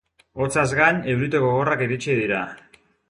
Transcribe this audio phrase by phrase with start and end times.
[0.43, 2.41] Hotzaz gain, eurite gogorrak iritsi dira.